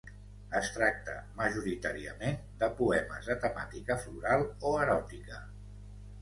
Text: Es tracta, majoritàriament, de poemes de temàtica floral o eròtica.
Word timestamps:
Es 0.59 0.69
tracta, 0.77 1.17
majoritàriament, 1.41 2.39
de 2.63 2.69
poemes 2.79 3.29
de 3.33 3.37
temàtica 3.45 3.99
floral 4.07 4.47
o 4.71 4.73
eròtica. 4.87 5.45